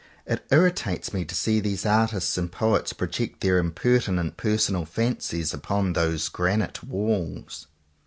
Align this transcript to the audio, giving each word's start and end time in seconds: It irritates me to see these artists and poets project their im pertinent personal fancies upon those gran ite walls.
It 0.25 0.43
irritates 0.49 1.13
me 1.13 1.25
to 1.25 1.35
see 1.35 1.59
these 1.59 1.85
artists 1.85 2.35
and 2.35 2.51
poets 2.51 2.91
project 2.91 3.41
their 3.41 3.59
im 3.59 3.71
pertinent 3.71 4.35
personal 4.35 4.83
fancies 4.83 5.53
upon 5.53 5.93
those 5.93 6.27
gran 6.27 6.63
ite 6.63 6.83
walls. 6.83 7.67